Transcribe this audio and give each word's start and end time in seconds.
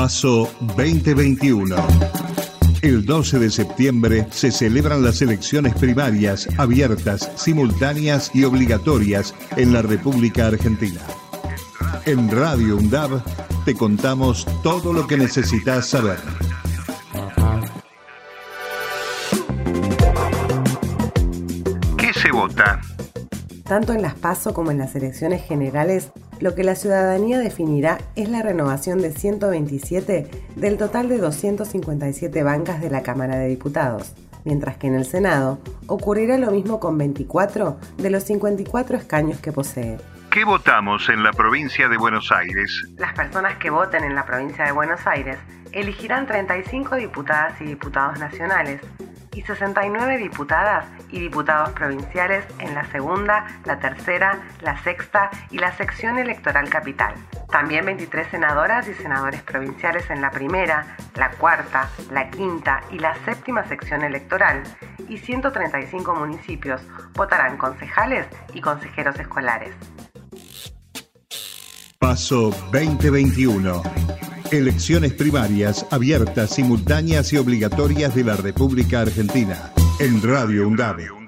Paso 0.00 0.50
2021. 0.76 1.76
El 2.80 3.04
12 3.04 3.38
de 3.38 3.50
septiembre 3.50 4.26
se 4.30 4.50
celebran 4.50 5.02
las 5.02 5.20
elecciones 5.20 5.74
primarias 5.74 6.48
abiertas, 6.56 7.30
simultáneas 7.36 8.30
y 8.32 8.44
obligatorias 8.44 9.34
en 9.58 9.74
la 9.74 9.82
República 9.82 10.46
Argentina. 10.46 11.02
En 12.06 12.30
Radio 12.30 12.78
UNDAB 12.78 13.22
te 13.66 13.74
contamos 13.74 14.46
todo 14.62 14.94
lo 14.94 15.06
que 15.06 15.18
necesitas 15.18 15.90
saber. 15.90 16.18
¿Qué 21.98 22.10
se 22.14 22.32
vota? 22.32 22.80
Tanto 23.70 23.92
en 23.92 24.02
las 24.02 24.14
PASO 24.14 24.52
como 24.52 24.72
en 24.72 24.78
las 24.78 24.96
elecciones 24.96 25.44
generales, 25.44 26.10
lo 26.40 26.56
que 26.56 26.64
la 26.64 26.74
ciudadanía 26.74 27.38
definirá 27.38 27.98
es 28.16 28.28
la 28.28 28.42
renovación 28.42 29.00
de 29.00 29.12
127 29.12 30.28
del 30.56 30.76
total 30.76 31.08
de 31.08 31.18
257 31.18 32.42
bancas 32.42 32.80
de 32.80 32.90
la 32.90 33.04
Cámara 33.04 33.36
de 33.36 33.46
Diputados, 33.46 34.12
mientras 34.44 34.76
que 34.76 34.88
en 34.88 34.96
el 34.96 35.04
Senado 35.04 35.60
ocurrirá 35.86 36.36
lo 36.36 36.50
mismo 36.50 36.80
con 36.80 36.98
24 36.98 37.78
de 37.96 38.10
los 38.10 38.24
54 38.24 38.96
escaños 38.96 39.38
que 39.38 39.52
posee. 39.52 39.98
¿Qué 40.32 40.42
votamos 40.42 41.08
en 41.08 41.22
la 41.22 41.30
provincia 41.30 41.88
de 41.88 41.96
Buenos 41.96 42.32
Aires? 42.32 42.72
Las 42.96 43.12
personas 43.12 43.56
que 43.58 43.70
voten 43.70 44.02
en 44.02 44.16
la 44.16 44.26
provincia 44.26 44.64
de 44.64 44.72
Buenos 44.72 45.06
Aires 45.06 45.38
elegirán 45.70 46.26
35 46.26 46.96
diputadas 46.96 47.60
y 47.60 47.66
diputados 47.66 48.18
nacionales 48.18 48.80
y 49.34 49.42
69 49.42 50.18
diputadas 50.18 50.86
y 51.10 51.20
diputados 51.20 51.70
provinciales 51.70 52.44
en 52.58 52.74
la 52.74 52.84
segunda, 52.90 53.46
la 53.64 53.78
tercera, 53.78 54.40
la 54.60 54.82
sexta 54.82 55.30
y 55.50 55.58
la 55.58 55.76
sección 55.76 56.18
electoral 56.18 56.68
capital. 56.68 57.14
También 57.50 57.84
23 57.84 58.28
senadoras 58.30 58.88
y 58.88 58.94
senadores 58.94 59.42
provinciales 59.42 60.08
en 60.10 60.20
la 60.20 60.30
primera, 60.30 60.96
la 61.16 61.30
cuarta, 61.30 61.90
la 62.10 62.30
quinta 62.30 62.82
y 62.90 62.98
la 62.98 63.14
séptima 63.24 63.66
sección 63.68 64.02
electoral 64.02 64.62
y 65.08 65.18
135 65.18 66.14
municipios 66.14 66.82
votarán 67.14 67.56
concejales 67.56 68.26
y 68.54 68.60
consejeros 68.60 69.18
escolares. 69.18 69.74
Paso 71.98 72.50
2021. 72.72 73.82
Elecciones 74.52 75.12
primarias 75.12 75.86
abiertas, 75.90 76.50
simultáneas 76.50 77.32
y 77.32 77.36
obligatorias 77.36 78.16
de 78.16 78.24
la 78.24 78.34
República 78.34 79.02
Argentina. 79.02 79.72
En 80.00 80.20
Radio 80.22 80.66
UNDAB. 80.66 81.19